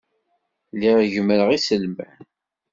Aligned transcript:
Lliɣ 0.73 0.97
gemmreɣ 1.13 1.49
iselman. 1.57 2.17